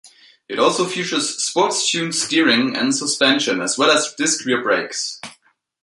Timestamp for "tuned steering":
1.91-2.75